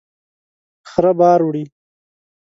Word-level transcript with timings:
خره 0.89 1.11
بار 1.19 1.39
وړي 1.45 1.63